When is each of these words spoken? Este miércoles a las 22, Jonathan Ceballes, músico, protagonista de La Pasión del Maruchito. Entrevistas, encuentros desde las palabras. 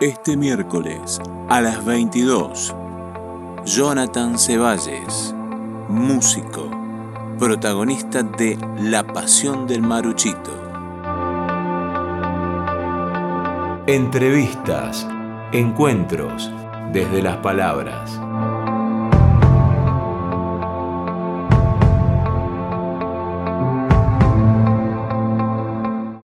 Este 0.00 0.36
miércoles 0.36 1.18
a 1.48 1.62
las 1.62 1.82
22, 1.82 2.74
Jonathan 3.64 4.38
Ceballes, 4.38 5.34
músico, 5.88 6.70
protagonista 7.38 8.22
de 8.22 8.58
La 8.78 9.06
Pasión 9.06 9.66
del 9.66 9.80
Maruchito. 9.80 10.52
Entrevistas, 13.86 15.08
encuentros 15.52 16.52
desde 16.92 17.22
las 17.22 17.38
palabras. 17.38 18.20